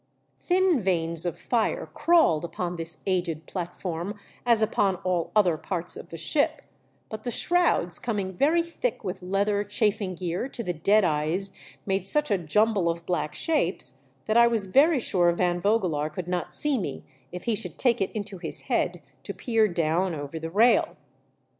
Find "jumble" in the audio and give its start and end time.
12.39-12.89